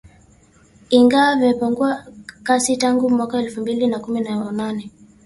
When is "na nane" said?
4.21-4.91